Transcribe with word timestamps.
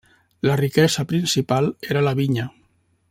La 0.49 0.55
riquesa 0.61 1.05
principal 1.11 1.69
era 1.91 2.01
la 2.09 2.15
vinya. 2.23 2.49